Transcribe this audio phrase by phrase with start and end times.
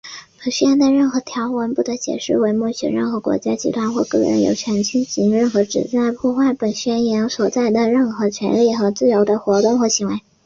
[0.39, 10.15] 本宣言的任何条文,不得解释为默许任何国家、集团或个人有权进行任何旨在破坏本宣言所载的任何权利和自由的活动或行为。